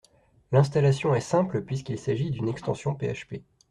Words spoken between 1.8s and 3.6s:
s’agisse d’une extension PHP.